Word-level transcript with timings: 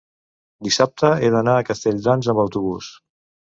dissabte 0.67 1.11
he 1.19 1.29
d'anar 1.37 1.55
a 1.59 1.67
Castelldans 1.69 2.33
amb 2.35 2.45
autobús. 2.47 2.91